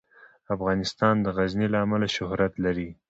افغانستان 0.55 1.15
د 1.21 1.27
غزني 1.37 1.67
له 1.73 1.77
امله 1.85 2.07
شهرت 2.15 2.53
لري. 2.65 2.89